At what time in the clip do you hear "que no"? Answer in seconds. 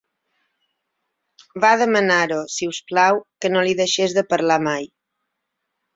3.45-3.67